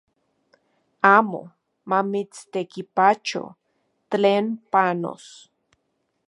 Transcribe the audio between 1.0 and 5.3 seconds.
Amo mamitstekipacho tlen panos